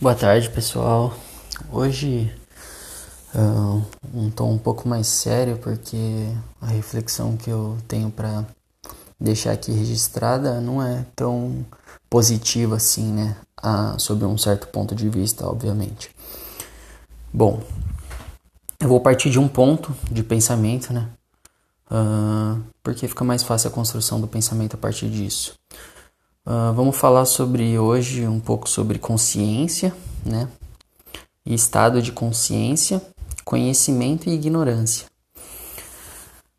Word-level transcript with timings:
Boa 0.00 0.14
tarde, 0.14 0.48
pessoal. 0.50 1.12
Hoje 1.72 2.32
uh, 3.34 3.82
um 4.14 4.30
tom 4.30 4.52
um 4.52 4.58
pouco 4.58 4.88
mais 4.88 5.08
sério 5.08 5.58
porque 5.58 5.96
a 6.60 6.68
reflexão 6.68 7.36
que 7.36 7.50
eu 7.50 7.76
tenho 7.88 8.08
para 8.08 8.46
deixar 9.18 9.50
aqui 9.50 9.72
registrada 9.72 10.60
não 10.60 10.80
é 10.80 11.04
tão 11.16 11.66
positiva 12.08 12.76
assim, 12.76 13.12
né? 13.12 13.36
Ah, 13.56 13.96
sob 13.98 14.24
um 14.24 14.38
certo 14.38 14.68
ponto 14.68 14.94
de 14.94 15.08
vista, 15.08 15.44
obviamente. 15.44 16.14
Bom, 17.32 17.60
eu 18.78 18.88
vou 18.88 19.00
partir 19.00 19.30
de 19.30 19.40
um 19.40 19.48
ponto 19.48 19.92
de 20.08 20.22
pensamento, 20.22 20.92
né? 20.92 21.08
Uh, 21.90 22.62
porque 22.84 23.08
fica 23.08 23.24
mais 23.24 23.42
fácil 23.42 23.68
a 23.68 23.72
construção 23.72 24.20
do 24.20 24.28
pensamento 24.28 24.74
a 24.74 24.78
partir 24.78 25.10
disso. 25.10 25.57
Uh, 26.48 26.72
vamos 26.72 26.96
falar 26.96 27.26
sobre 27.26 27.78
hoje 27.78 28.26
um 28.26 28.40
pouco 28.40 28.70
sobre 28.70 28.98
consciência, 28.98 29.94
né? 30.24 30.48
E 31.44 31.52
estado 31.52 32.00
de 32.00 32.10
consciência, 32.10 33.02
conhecimento 33.44 34.30
e 34.30 34.32
ignorância. 34.32 35.06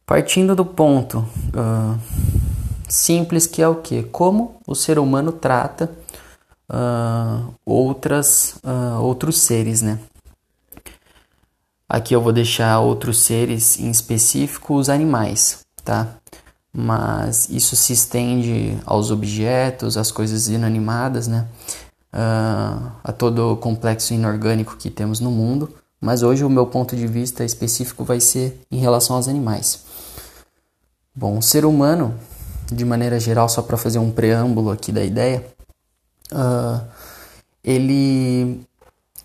Partindo 0.05 0.55
do 0.55 0.63
ponto 0.63 1.27
uh, 1.55 1.99
simples 2.87 3.47
que 3.47 3.63
é 3.63 3.67
o 3.67 3.77
que? 3.77 4.03
Como 4.03 4.61
o 4.67 4.75
ser 4.75 4.99
humano 4.99 5.31
trata 5.31 5.89
uh, 6.69 7.51
outras, 7.65 8.59
outros 9.01 9.39
seres, 9.39 9.81
né? 9.81 9.97
Aqui 11.89 12.15
eu 12.15 12.21
vou 12.21 12.31
deixar 12.31 12.79
outros 12.79 13.21
seres 13.23 13.79
em 13.79 13.89
específico, 13.89 14.75
os 14.75 14.87
animais, 14.87 15.65
tá? 15.83 16.18
Mas 16.73 17.49
isso 17.49 17.75
se 17.75 17.93
estende 17.93 18.77
aos 18.85 19.11
objetos, 19.11 19.97
às 19.97 20.11
coisas 20.11 20.47
inanimadas, 20.47 21.27
né? 21.27 21.47
Uh, 22.13 22.91
a 23.03 23.11
todo 23.11 23.53
o 23.53 23.57
complexo 23.57 24.13
inorgânico 24.13 24.77
que 24.77 24.89
temos 24.89 25.19
no 25.19 25.31
mundo. 25.31 25.73
Mas 26.01 26.23
hoje 26.23 26.45
o 26.45 26.49
meu 26.49 26.65
ponto 26.65 26.95
de 26.95 27.05
vista 27.05 27.43
específico 27.43 28.03
vai 28.03 28.19
ser 28.19 28.61
em 28.71 28.79
relação 28.79 29.15
aos 29.15 29.27
animais. 29.27 29.83
Bom, 31.13 31.37
o 31.37 31.41
ser 31.41 31.65
humano, 31.65 32.17
de 32.71 32.85
maneira 32.85 33.19
geral, 33.19 33.49
só 33.49 33.61
para 33.61 33.77
fazer 33.77 33.99
um 33.99 34.11
preâmbulo 34.11 34.71
aqui 34.71 34.91
da 34.91 35.03
ideia, 35.03 35.45
uh, 36.31 36.81
ele 37.63 38.61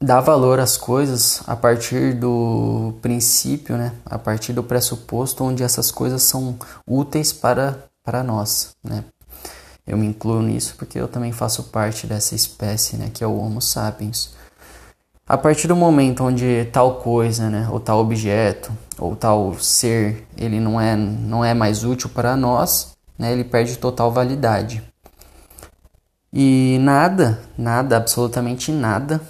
dá 0.00 0.20
valor 0.20 0.60
às 0.60 0.76
coisas 0.76 1.42
a 1.46 1.56
partir 1.56 2.14
do 2.14 2.94
princípio, 3.00 3.76
né? 3.76 3.92
A 4.04 4.18
partir 4.18 4.52
do 4.52 4.62
pressuposto 4.62 5.44
onde 5.44 5.62
essas 5.62 5.90
coisas 5.90 6.22
são 6.22 6.56
úteis 6.86 7.32
para, 7.32 7.78
para 8.02 8.22
nós, 8.22 8.74
né? 8.82 9.04
Eu 9.86 9.98
me 9.98 10.06
incluo 10.06 10.40
nisso 10.40 10.74
porque 10.78 10.98
eu 10.98 11.08
também 11.08 11.32
faço 11.32 11.64
parte 11.64 12.06
dessa 12.06 12.34
espécie, 12.34 12.96
né? 12.96 13.10
Que 13.12 13.22
é 13.22 13.26
o 13.26 13.36
Homo 13.36 13.60
sapiens. 13.60 14.34
A 15.26 15.38
partir 15.38 15.68
do 15.68 15.76
momento 15.76 16.24
onde 16.24 16.66
tal 16.72 16.96
coisa, 16.96 17.48
né? 17.48 17.68
Ou 17.70 17.80
tal 17.80 17.98
objeto, 17.98 18.72
ou 18.98 19.16
tal 19.16 19.54
ser, 19.58 20.26
ele 20.36 20.60
não 20.60 20.80
é, 20.80 20.96
não 20.96 21.44
é 21.44 21.54
mais 21.54 21.84
útil 21.84 22.10
para 22.10 22.36
nós, 22.36 22.94
né? 23.18 23.32
Ele 23.32 23.44
perde 23.44 23.76
total 23.76 24.10
validade. 24.10 24.82
E 26.32 26.78
nada, 26.80 27.40
nada, 27.56 27.96
absolutamente 27.96 28.72
nada 28.72 29.20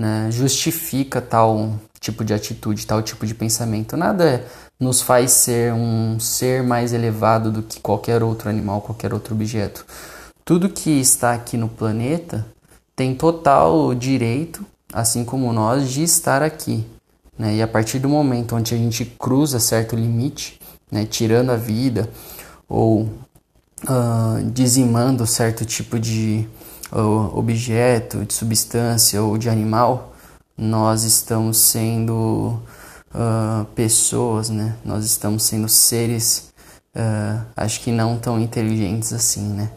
né, 0.00 0.28
justifica 0.30 1.20
tal 1.20 1.78
tipo 2.00 2.24
de 2.24 2.32
atitude, 2.32 2.86
tal 2.86 3.02
tipo 3.02 3.26
de 3.26 3.34
pensamento. 3.34 3.98
Nada 3.98 4.46
nos 4.78 5.02
faz 5.02 5.32
ser 5.32 5.74
um 5.74 6.18
ser 6.18 6.62
mais 6.62 6.94
elevado 6.94 7.52
do 7.52 7.62
que 7.62 7.78
qualquer 7.80 8.22
outro 8.22 8.48
animal, 8.48 8.80
qualquer 8.80 9.12
outro 9.12 9.34
objeto. 9.34 9.84
Tudo 10.42 10.70
que 10.70 10.90
está 10.90 11.34
aqui 11.34 11.58
no 11.58 11.68
planeta 11.68 12.46
tem 12.96 13.14
total 13.14 13.94
direito, 13.94 14.64
assim 14.90 15.22
como 15.22 15.52
nós, 15.52 15.90
de 15.90 16.02
estar 16.02 16.42
aqui. 16.42 16.82
Né? 17.38 17.56
E 17.56 17.62
a 17.62 17.68
partir 17.68 17.98
do 17.98 18.08
momento 18.08 18.56
onde 18.56 18.74
a 18.74 18.78
gente 18.78 19.04
cruza 19.04 19.60
certo 19.60 19.94
limite, 19.94 20.58
né, 20.90 21.04
tirando 21.04 21.50
a 21.50 21.56
vida 21.56 22.08
ou 22.66 23.02
uh, 23.02 24.50
dizimando 24.50 25.26
certo 25.26 25.66
tipo 25.66 25.98
de 25.98 26.48
objeto, 26.92 28.24
de 28.24 28.34
substância 28.34 29.22
ou 29.22 29.38
de 29.38 29.48
animal, 29.48 30.12
nós 30.56 31.04
estamos 31.04 31.56
sendo 31.58 32.60
uh, 33.14 33.64
pessoas, 33.74 34.50
né? 34.50 34.76
Nós 34.84 35.04
estamos 35.04 35.42
sendo 35.42 35.68
seres, 35.68 36.52
uh, 36.94 37.42
acho 37.56 37.80
que 37.80 37.90
não 37.90 38.18
tão 38.18 38.38
inteligentes 38.38 39.12
assim, 39.12 39.48
né? 39.48 39.70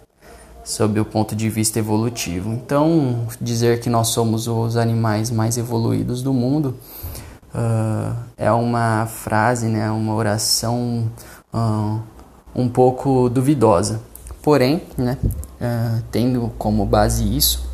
Sob 0.63 1.00
o 1.00 1.06
ponto 1.06 1.35
de 1.35 1.50
vista 1.50 1.79
evolutivo. 1.79 2.52
Então, 2.52 3.28
dizer 3.40 3.79
que 3.79 3.90
nós 3.90 4.09
somos 4.09 4.47
os 4.47 4.78
animais 4.78 5.29
mais 5.29 5.57
evoluídos 5.57 6.22
do 6.22 6.34
mundo 6.34 6.75
uh, 7.53 8.16
é 8.38 8.52
uma 8.52 9.06
frase, 9.06 9.68
né? 9.68 9.90
Uma 9.91 10.13
oração 10.16 11.09
um 12.56 12.68
pouco 12.68 13.29
duvidosa. 13.29 14.02
Porém, 14.41 14.81
né? 14.97 15.18
Uh, 15.63 16.03
tendo 16.12 16.51
como 16.57 16.85
base 16.85 17.35
isso, 17.35 17.72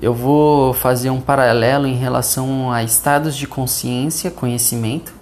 eu 0.00 0.12
vou 0.12 0.74
fazer 0.74 1.10
um 1.10 1.20
paralelo 1.20 1.86
em 1.86 1.94
relação 1.94 2.70
a 2.72 2.82
estados 2.82 3.36
de 3.36 3.46
consciência, 3.46 4.30
conhecimento, 4.30 5.12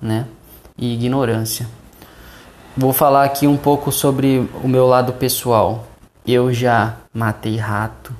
né, 0.00 0.26
e 0.76 0.92
ignorância. 0.92 1.66
Vou 2.76 2.92
falar 2.92 3.24
aqui 3.24 3.46
um 3.46 3.56
pouco 3.56 3.90
sobre 3.90 4.48
o 4.62 4.68
meu 4.68 4.86
lado 4.86 5.12
pessoal. 5.14 5.86
Eu 6.26 6.52
já 6.52 6.96
matei 7.12 7.56
rato, 7.56 8.14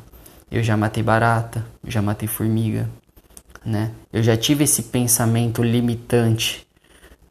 eu 0.51 0.63
já 0.63 0.77
matei 0.77 1.03
barata, 1.03 1.65
já 1.85 2.01
matei 2.01 2.27
formiga, 2.27 2.89
né? 3.65 3.91
Eu 4.13 4.23
já 4.23 4.37
tive 4.37 4.65
esse 4.65 4.85
pensamento 4.85 5.63
limitante 5.63 6.67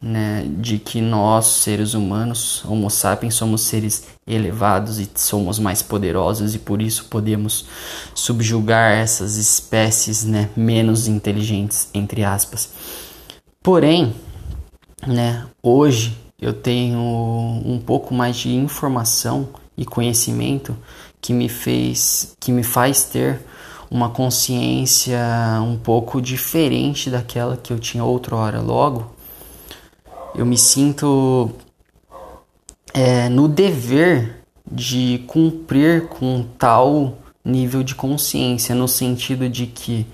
né, 0.01 0.45
de 0.59 0.77
que 0.77 1.01
nós, 1.01 1.45
seres 1.45 1.93
humanos, 1.93 2.63
Homo 2.65 2.89
sapiens, 2.89 3.35
somos 3.35 3.61
seres 3.61 4.05
elevados 4.27 4.99
e 4.99 5.09
somos 5.15 5.57
mais 5.59 5.81
poderosos 5.81 6.53
e 6.53 6.59
por 6.59 6.81
isso 6.81 7.05
podemos 7.05 7.65
subjugar 8.13 8.91
essas 8.91 9.37
espécies 9.37 10.23
né, 10.23 10.49
menos 10.55 11.07
inteligentes, 11.07 11.89
entre 11.93 12.23
aspas. 12.23 12.69
Porém, 13.63 14.13
né, 15.05 15.45
hoje 15.63 16.17
eu 16.39 16.53
tenho 16.53 16.99
um 16.99 17.81
pouco 17.83 18.13
mais 18.13 18.37
de 18.37 18.55
informação 18.55 19.49
e 19.75 19.85
conhecimento 19.85 20.77
que 21.19 21.33
me 21.33 21.49
fez, 21.49 22.35
que 22.39 22.51
me 22.51 22.63
faz 22.63 23.03
ter 23.05 23.41
uma 23.89 24.09
consciência 24.09 25.19
um 25.61 25.77
pouco 25.77 26.21
diferente 26.21 27.09
daquela 27.09 27.57
que 27.57 27.71
eu 27.71 27.79
tinha 27.79 28.03
outrora. 28.03 28.61
Logo, 28.61 29.16
eu 30.37 30.45
me 30.45 30.57
sinto 30.57 31.51
é, 32.93 33.27
no 33.27 33.47
dever 33.47 34.43
de 34.69 35.23
cumprir 35.25 36.07
com 36.07 36.45
tal 36.59 37.17
nível 37.43 37.81
de 37.81 37.95
consciência, 37.95 38.75
no 38.75 38.87
sentido 38.87 39.49
de 39.49 39.65
que 39.65 40.05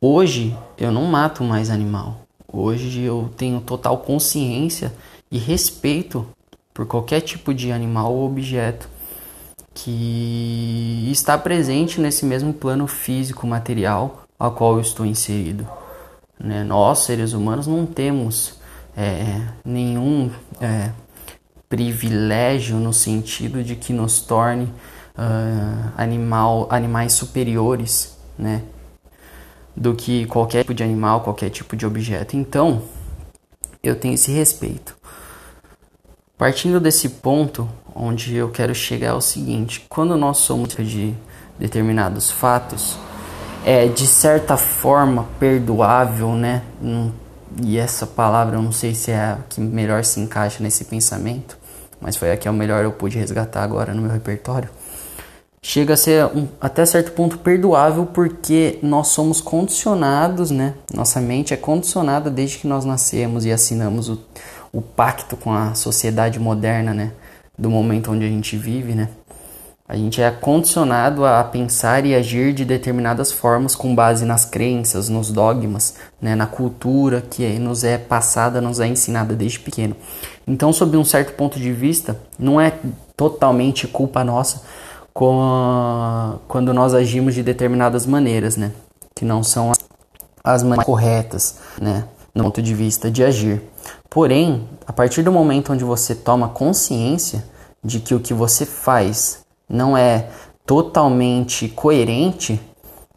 hoje 0.00 0.56
eu 0.78 0.92
não 0.92 1.04
mato 1.06 1.42
mais 1.42 1.68
animal. 1.68 2.20
Hoje 2.46 3.00
eu 3.02 3.28
tenho 3.36 3.60
total 3.60 3.98
consciência 3.98 4.92
e 5.30 5.38
respeito 5.38 6.26
por 6.72 6.86
qualquer 6.86 7.20
tipo 7.20 7.52
de 7.52 7.72
animal 7.72 8.14
ou 8.14 8.26
objeto 8.26 8.88
que 9.74 11.08
está 11.10 11.36
presente 11.36 12.00
nesse 12.00 12.24
mesmo 12.24 12.52
plano 12.52 12.86
físico 12.86 13.46
material 13.46 14.24
ao 14.38 14.52
qual 14.52 14.74
eu 14.74 14.80
estou 14.80 15.04
inserido. 15.04 15.66
Né? 16.38 16.62
Nós, 16.62 17.00
seres 17.00 17.32
humanos, 17.32 17.66
não 17.66 17.86
temos 17.86 18.59
é, 18.96 19.40
nenhum 19.64 20.30
é, 20.60 20.90
privilégio 21.68 22.76
no 22.76 22.92
sentido 22.92 23.62
de 23.62 23.76
que 23.76 23.92
nos 23.92 24.20
torne 24.20 24.64
uh, 25.16 25.92
animal, 25.96 26.66
animais 26.68 27.12
superiores, 27.12 28.16
né? 28.38 28.62
Do 29.76 29.94
que 29.94 30.26
qualquer 30.26 30.62
tipo 30.62 30.74
de 30.74 30.82
animal, 30.82 31.20
qualquer 31.20 31.48
tipo 31.48 31.76
de 31.76 31.86
objeto. 31.86 32.36
Então, 32.36 32.82
eu 33.82 33.94
tenho 33.94 34.14
esse 34.14 34.32
respeito. 34.32 34.96
Partindo 36.36 36.80
desse 36.80 37.08
ponto, 37.08 37.68
onde 37.94 38.34
eu 38.34 38.50
quero 38.50 38.74
chegar 38.74 39.08
é 39.08 39.12
o 39.12 39.20
seguinte: 39.20 39.86
quando 39.88 40.16
nós 40.16 40.38
somos 40.38 40.74
de 40.74 41.14
determinados 41.58 42.30
fatos, 42.30 42.98
é 43.64 43.86
de 43.86 44.06
certa 44.06 44.56
forma 44.56 45.28
perdoável, 45.38 46.34
né? 46.34 46.62
Não 46.80 47.12
e 47.62 47.78
essa 47.78 48.06
palavra 48.06 48.56
eu 48.56 48.62
não 48.62 48.72
sei 48.72 48.94
se 48.94 49.10
é 49.10 49.18
a 49.18 49.38
que 49.48 49.60
melhor 49.60 50.04
se 50.04 50.20
encaixa 50.20 50.62
nesse 50.62 50.84
pensamento, 50.84 51.58
mas 52.00 52.16
foi 52.16 52.30
a 52.32 52.36
que 52.36 52.46
é 52.46 52.50
o 52.50 52.54
melhor 52.54 52.84
eu 52.84 52.92
pude 52.92 53.18
resgatar 53.18 53.62
agora 53.62 53.92
no 53.92 54.02
meu 54.02 54.10
repertório. 54.10 54.68
Chega 55.62 55.92
a 55.92 55.96
ser 55.96 56.24
um, 56.24 56.48
até 56.58 56.86
certo 56.86 57.12
ponto 57.12 57.38
perdoável 57.38 58.06
porque 58.06 58.78
nós 58.82 59.08
somos 59.08 59.42
condicionados, 59.42 60.50
né? 60.50 60.74
Nossa 60.94 61.20
mente 61.20 61.52
é 61.52 61.56
condicionada 61.56 62.30
desde 62.30 62.58
que 62.58 62.66
nós 62.66 62.86
nascemos 62.86 63.44
e 63.44 63.52
assinamos 63.52 64.08
o, 64.08 64.18
o 64.72 64.80
pacto 64.80 65.36
com 65.36 65.52
a 65.52 65.74
sociedade 65.74 66.40
moderna, 66.40 66.94
né? 66.94 67.12
Do 67.58 67.68
momento 67.68 68.10
onde 68.10 68.24
a 68.24 68.28
gente 68.28 68.56
vive, 68.56 68.94
né? 68.94 69.10
A 69.90 69.96
gente 69.96 70.22
é 70.22 70.30
condicionado 70.30 71.26
a 71.26 71.42
pensar 71.42 72.06
e 72.06 72.14
agir 72.14 72.52
de 72.52 72.64
determinadas 72.64 73.32
formas 73.32 73.74
com 73.74 73.92
base 73.92 74.24
nas 74.24 74.44
crenças, 74.44 75.08
nos 75.08 75.32
dogmas, 75.32 75.96
né, 76.22 76.36
na 76.36 76.46
cultura 76.46 77.20
que 77.20 77.58
nos 77.58 77.82
é 77.82 77.98
passada, 77.98 78.60
nos 78.60 78.78
é 78.78 78.86
ensinada 78.86 79.34
desde 79.34 79.58
pequeno. 79.58 79.96
Então, 80.46 80.72
sob 80.72 80.96
um 80.96 81.04
certo 81.04 81.32
ponto 81.32 81.58
de 81.58 81.72
vista, 81.72 82.16
não 82.38 82.60
é 82.60 82.72
totalmente 83.16 83.88
culpa 83.88 84.22
nossa 84.22 84.62
quando 85.12 86.72
nós 86.72 86.94
agimos 86.94 87.34
de 87.34 87.42
determinadas 87.42 88.06
maneiras, 88.06 88.56
né, 88.56 88.70
que 89.12 89.24
não 89.24 89.42
são 89.42 89.72
as 90.44 90.62
maneiras 90.62 90.86
corretas, 90.86 91.56
né, 91.82 92.04
no 92.32 92.44
ponto 92.44 92.62
de 92.62 92.74
vista 92.76 93.10
de 93.10 93.24
agir. 93.24 93.60
Porém, 94.08 94.68
a 94.86 94.92
partir 94.92 95.24
do 95.24 95.32
momento 95.32 95.72
onde 95.72 95.82
você 95.82 96.14
toma 96.14 96.48
consciência 96.48 97.44
de 97.82 97.98
que 97.98 98.14
o 98.14 98.20
que 98.20 98.32
você 98.32 98.64
faz 98.64 99.39
não 99.70 99.96
é 99.96 100.26
totalmente 100.66 101.68
coerente 101.68 102.60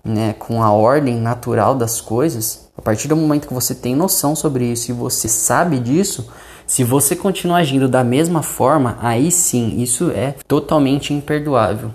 né, 0.03 0.33
com 0.37 0.61
a 0.61 0.71
ordem 0.71 1.15
natural 1.15 1.75
das 1.75 1.99
coisas, 1.99 2.69
a 2.77 2.81
partir 2.81 3.07
do 3.07 3.15
momento 3.15 3.47
que 3.47 3.53
você 3.53 3.73
tem 3.73 3.95
noção 3.95 4.35
sobre 4.35 4.65
isso 4.65 4.91
e 4.91 4.93
você 4.93 5.27
sabe 5.27 5.79
disso, 5.79 6.29
se 6.65 6.83
você 6.83 7.15
continuar 7.15 7.57
agindo 7.57 7.87
da 7.87 8.03
mesma 8.03 8.41
forma, 8.41 8.97
aí 9.01 9.31
sim, 9.31 9.81
isso 9.81 10.11
é 10.11 10.35
totalmente 10.47 11.13
imperdoável, 11.13 11.91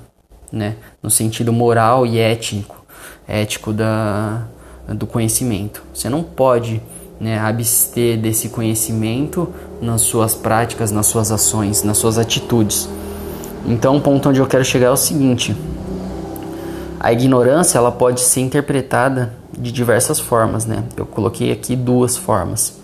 né? 0.52 0.76
No 1.02 1.10
sentido 1.10 1.52
moral 1.52 2.06
e 2.06 2.18
ético, 2.18 2.84
ético 3.26 3.72
da, 3.72 4.46
do 4.88 5.06
conhecimento. 5.06 5.82
Você 5.92 6.08
não 6.08 6.22
pode 6.22 6.82
né, 7.18 7.38
abster 7.38 8.18
desse 8.18 8.50
conhecimento 8.50 9.52
nas 9.80 10.02
suas 10.02 10.34
práticas, 10.34 10.90
nas 10.90 11.06
suas 11.06 11.32
ações, 11.32 11.82
nas 11.82 11.98
suas 11.98 12.18
atitudes. 12.18 12.88
Então, 13.68 13.98
o 13.98 14.00
ponto 14.00 14.30
onde 14.30 14.40
eu 14.40 14.46
quero 14.46 14.64
chegar 14.64 14.86
é 14.86 14.90
o 14.90 14.96
seguinte: 14.96 15.54
a 16.98 17.12
ignorância 17.12 17.76
ela 17.76 17.92
pode 17.92 18.20
ser 18.22 18.40
interpretada 18.40 19.34
de 19.52 19.70
diversas 19.70 20.18
formas, 20.18 20.64
né? 20.64 20.84
Eu 20.96 21.04
coloquei 21.04 21.52
aqui 21.52 21.76
duas 21.76 22.16
formas. 22.16 22.80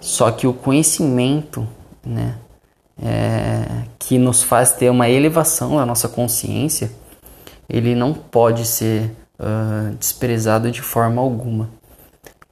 Só 0.00 0.30
que 0.30 0.46
o 0.46 0.54
conhecimento, 0.54 1.68
né, 2.04 2.36
é, 3.02 3.84
que 3.98 4.16
nos 4.16 4.42
faz 4.42 4.72
ter 4.72 4.90
uma 4.90 5.08
elevação 5.10 5.76
da 5.76 5.84
nossa 5.84 6.08
consciência, 6.08 6.90
ele 7.68 7.94
não 7.94 8.14
pode 8.14 8.66
ser 8.66 9.10
uh, 9.38 9.94
desprezado 9.96 10.70
de 10.70 10.80
forma 10.80 11.20
alguma. 11.20 11.68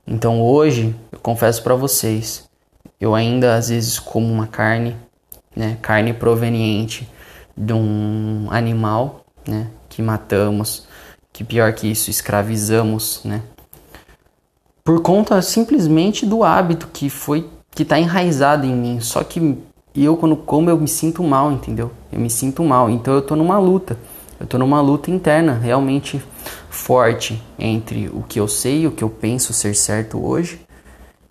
Então 0.06 0.42
hoje, 0.42 0.94
eu 1.10 1.18
confesso 1.18 1.62
para 1.62 1.74
vocês, 1.74 2.48
eu 3.00 3.14
ainda 3.14 3.54
às 3.54 3.68
vezes 3.68 3.98
como 3.98 4.32
uma 4.32 4.46
carne, 4.46 4.96
né, 5.54 5.76
carne 5.82 6.12
proveniente 6.12 7.08
de 7.56 7.72
um 7.72 8.48
animal, 8.50 9.24
né, 9.46 9.68
que 9.88 10.00
matamos, 10.02 10.86
que 11.32 11.44
pior 11.44 11.72
que 11.72 11.90
isso, 11.90 12.10
escravizamos, 12.10 13.20
né, 13.24 13.42
por 14.84 15.00
conta 15.00 15.40
simplesmente 15.40 16.26
do 16.26 16.42
hábito 16.42 16.88
que 16.92 17.08
foi 17.08 17.48
que 17.70 17.82
está 17.82 17.98
enraizado 17.98 18.66
em 18.66 18.74
mim. 18.74 19.00
Só 19.00 19.22
que 19.24 19.58
eu 19.94 20.16
quando 20.16 20.36
como 20.36 20.70
eu 20.70 20.78
me 20.78 20.88
sinto 20.88 21.22
mal, 21.22 21.52
entendeu? 21.52 21.90
Eu 22.10 22.20
me 22.20 22.28
sinto 22.28 22.62
mal. 22.64 22.90
Então 22.90 23.14
eu 23.14 23.22
tô 23.22 23.36
numa 23.36 23.58
luta. 23.58 23.96
Eu 24.38 24.46
tô 24.46 24.58
numa 24.58 24.80
luta 24.80 25.10
interna 25.10 25.54
realmente 25.54 26.22
forte 26.68 27.40
entre 27.58 28.08
o 28.08 28.22
que 28.22 28.40
eu 28.40 28.48
sei, 28.48 28.86
o 28.86 28.90
que 28.90 29.04
eu 29.04 29.08
penso 29.08 29.52
ser 29.52 29.74
certo 29.74 30.24
hoje 30.24 30.60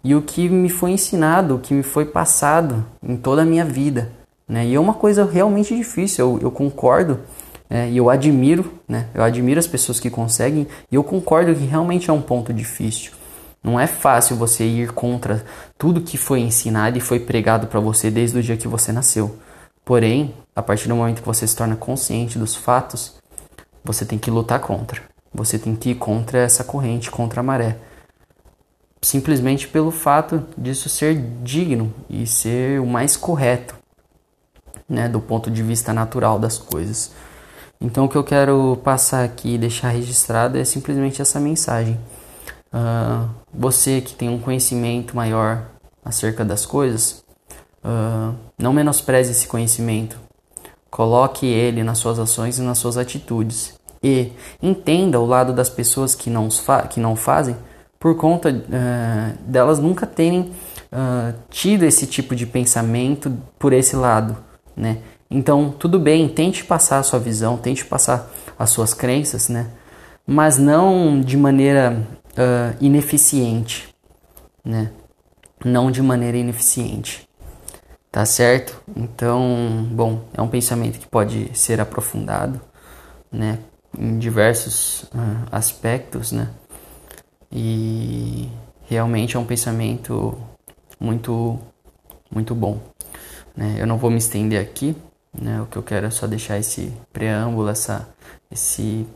e 0.03 0.15
o 0.15 0.21
que 0.21 0.47
me 0.47 0.69
foi 0.69 0.91
ensinado, 0.91 1.55
o 1.55 1.59
que 1.59 1.73
me 1.73 1.83
foi 1.83 2.05
passado 2.05 2.85
em 3.03 3.17
toda 3.17 3.41
a 3.41 3.45
minha 3.45 3.65
vida. 3.65 4.11
Né? 4.51 4.65
E 4.65 4.75
é 4.75 4.79
uma 4.79 4.93
coisa 4.93 5.23
realmente 5.23 5.73
difícil, 5.73 6.25
eu, 6.25 6.39
eu 6.41 6.51
concordo 6.51 7.21
né? 7.69 7.89
e 7.89 7.95
eu 7.95 8.09
admiro, 8.09 8.73
né? 8.85 9.07
eu 9.13 9.23
admiro 9.23 9.57
as 9.57 9.65
pessoas 9.65 9.97
que 9.97 10.09
conseguem 10.09 10.67
e 10.91 10.95
eu 10.95 11.05
concordo 11.05 11.55
que 11.55 11.63
realmente 11.63 12.09
é 12.09 12.13
um 12.13 12.21
ponto 12.21 12.53
difícil. 12.53 13.13
Não 13.63 13.79
é 13.79 13.87
fácil 13.87 14.35
você 14.35 14.65
ir 14.65 14.91
contra 14.91 15.45
tudo 15.77 16.01
que 16.01 16.17
foi 16.17 16.41
ensinado 16.41 16.97
e 16.97 17.01
foi 17.01 17.17
pregado 17.17 17.67
para 17.67 17.79
você 17.79 18.11
desde 18.11 18.39
o 18.39 18.43
dia 18.43 18.57
que 18.57 18.67
você 18.67 18.91
nasceu. 18.91 19.37
Porém, 19.85 20.33
a 20.53 20.61
partir 20.61 20.89
do 20.89 20.95
momento 20.95 21.21
que 21.21 21.27
você 21.27 21.47
se 21.47 21.55
torna 21.55 21.77
consciente 21.77 22.37
dos 22.37 22.53
fatos, 22.53 23.13
você 23.85 24.03
tem 24.03 24.19
que 24.19 24.29
lutar 24.29 24.59
contra. 24.59 25.01
Você 25.33 25.57
tem 25.57 25.77
que 25.77 25.91
ir 25.91 25.95
contra 25.95 26.39
essa 26.39 26.61
corrente, 26.61 27.09
contra 27.09 27.39
a 27.39 27.43
maré. 27.43 27.77
Simplesmente 29.01 29.69
pelo 29.69 29.91
fato 29.91 30.43
disso 30.57 30.89
ser 30.89 31.15
digno 31.41 31.93
e 32.09 32.27
ser 32.27 32.81
o 32.81 32.85
mais 32.85 33.15
correto, 33.15 33.80
né, 34.91 35.07
do 35.07 35.21
ponto 35.21 35.49
de 35.49 35.63
vista 35.63 35.93
natural 35.93 36.37
das 36.37 36.57
coisas. 36.57 37.11
Então, 37.79 38.05
o 38.05 38.09
que 38.09 38.17
eu 38.17 38.23
quero 38.23 38.77
passar 38.83 39.23
aqui 39.23 39.55
e 39.55 39.57
deixar 39.57 39.89
registrado 39.89 40.57
é 40.57 40.65
simplesmente 40.65 41.21
essa 41.21 41.39
mensagem. 41.39 41.97
Uh, 42.73 43.27
você 43.51 44.01
que 44.01 44.13
tem 44.13 44.29
um 44.29 44.37
conhecimento 44.37 45.15
maior 45.15 45.63
acerca 46.03 46.43
das 46.43 46.65
coisas, 46.65 47.23
uh, 47.83 48.35
não 48.57 48.73
menospreze 48.73 49.31
esse 49.31 49.47
conhecimento. 49.47 50.19
Coloque 50.89 51.45
ele 51.45 51.83
nas 51.83 51.97
suas 51.97 52.19
ações 52.19 52.59
e 52.59 52.61
nas 52.61 52.77
suas 52.77 52.97
atitudes. 52.97 53.73
E 54.03 54.33
entenda 54.61 55.19
o 55.19 55.25
lado 55.25 55.53
das 55.53 55.69
pessoas 55.69 56.13
que 56.13 56.29
não, 56.29 56.49
que 56.89 56.99
não 56.99 57.15
fazem 57.15 57.55
por 57.97 58.15
conta 58.15 58.49
uh, 58.49 59.43
delas 59.49 59.79
nunca 59.79 60.05
terem 60.05 60.51
tido 61.49 61.83
esse 61.83 62.05
tipo 62.05 62.35
de 62.35 62.45
pensamento 62.45 63.31
por 63.57 63.71
esse 63.71 63.95
lado, 63.95 64.35
né? 64.81 64.97
Então, 65.29 65.69
tudo 65.69 65.99
bem, 65.99 66.27
tente 66.27 66.65
passar 66.65 66.97
a 66.97 67.03
sua 67.03 67.19
visão, 67.19 67.55
tente 67.55 67.85
passar 67.85 68.29
as 68.57 68.71
suas 68.71 68.95
crenças, 68.95 69.47
né? 69.47 69.67
Mas 70.25 70.57
não 70.57 71.21
de 71.21 71.37
maneira 71.37 72.05
uh, 72.31 72.75
ineficiente, 72.81 73.93
né? 74.65 74.91
Não 75.63 75.91
de 75.91 76.01
maneira 76.01 76.35
ineficiente, 76.35 77.29
tá 78.11 78.25
certo? 78.25 78.81
Então, 78.95 79.87
bom, 79.91 80.23
é 80.33 80.41
um 80.41 80.47
pensamento 80.47 80.99
que 80.99 81.07
pode 81.07 81.55
ser 81.57 81.79
aprofundado, 81.79 82.59
né? 83.31 83.59
Em 83.97 84.17
diversos 84.17 85.03
uh, 85.13 85.47
aspectos, 85.51 86.31
né? 86.31 86.49
E 87.51 88.49
realmente 88.89 89.37
é 89.37 89.39
um 89.39 89.45
pensamento 89.45 90.35
muito, 90.99 91.59
muito 92.31 92.55
bom. 92.55 92.90
Né? 93.55 93.75
Eu 93.77 93.87
não 93.87 93.97
vou 93.97 94.09
me 94.09 94.17
estender 94.17 94.61
aqui, 94.61 94.95
né? 95.33 95.61
O 95.61 95.65
que 95.65 95.77
eu 95.77 95.83
quero 95.83 96.07
é 96.07 96.09
só 96.09 96.27
deixar 96.27 96.57
esse 96.57 96.93
preâmbulo, 97.11 97.69
essa, 97.69 98.09
esse, 98.49 99.07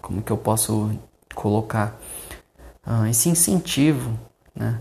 como 0.00 0.22
que 0.22 0.30
eu 0.30 0.36
posso 0.36 0.90
colocar 1.34 1.98
uh, 2.86 3.06
esse 3.06 3.28
incentivo, 3.28 4.18
né? 4.54 4.80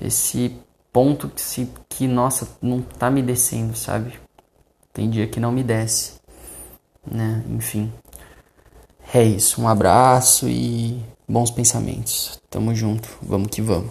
Esse 0.00 0.56
ponto 0.92 1.28
que, 1.28 1.40
se, 1.40 1.68
que, 1.88 2.06
nossa, 2.06 2.48
não 2.62 2.80
tá 2.80 3.10
me 3.10 3.22
descendo, 3.22 3.76
sabe? 3.76 4.18
Tem 4.92 5.10
dia 5.10 5.26
que 5.26 5.40
não 5.40 5.52
me 5.52 5.62
desce, 5.62 6.14
né? 7.06 7.44
Enfim. 7.48 7.92
É 9.12 9.22
isso. 9.22 9.60
Um 9.62 9.68
abraço 9.68 10.48
e 10.48 11.02
bons 11.26 11.50
pensamentos. 11.50 12.40
Tamo 12.50 12.74
junto. 12.74 13.08
Vamos 13.22 13.48
que 13.48 13.62
vamos. 13.62 13.90